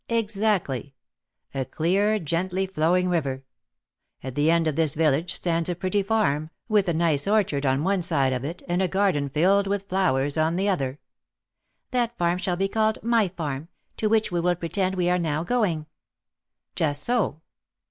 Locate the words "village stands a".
4.95-5.75